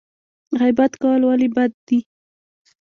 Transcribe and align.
غیبت 0.59 0.91
کول 1.01 1.21
ولې 1.25 1.47
بد 1.55 1.71
دي؟ 1.87 1.99